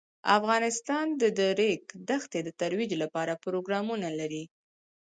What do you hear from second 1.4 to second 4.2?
ریګ دښتې د ترویج لپاره پروګرامونه